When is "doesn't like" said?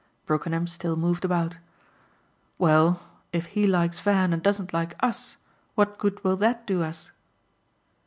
4.41-4.95